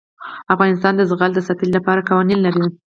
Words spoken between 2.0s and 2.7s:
قوانین لري.